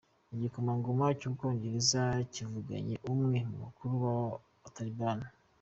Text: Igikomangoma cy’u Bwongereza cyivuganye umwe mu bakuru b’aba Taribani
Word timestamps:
Igikomangoma 0.33 1.05
cy’u 1.19 1.31
Bwongereza 1.33 2.01
cyivuganye 2.31 2.95
umwe 3.11 3.37
mu 3.49 3.57
bakuru 3.63 3.93
b’aba 4.03 4.27
Taribani 4.75 5.25